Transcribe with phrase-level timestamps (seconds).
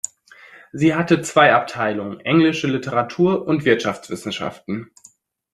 [0.71, 4.89] Sie hatte zwei Abteilungen: Englische Literatur und Wirtschaftswissenschaften.